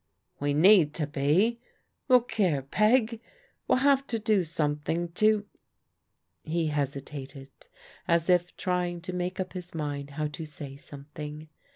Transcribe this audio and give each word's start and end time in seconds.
"We 0.39 0.55
need 0.55 0.95
to 0.95 1.05
be. 1.05 1.59
Look 2.09 2.31
here. 2.31 2.63
Peg, 2.63 3.21
we'll 3.67 3.77
have 3.77 4.07
to 4.07 4.17
do 4.17 4.43
something 4.43 5.09
to" 5.09 5.45
He 6.41 6.69
hesitated 6.69 7.51
as 8.07 8.27
if 8.27 8.57
tr3ring 8.57 9.03
to 9.03 9.13
make 9.13 9.39
up 9.39 9.53
his 9.53 9.75
mind 9.75 10.09
how 10.17 10.25
to 10.25 10.43
say 10.43 10.75
something. 10.75 11.49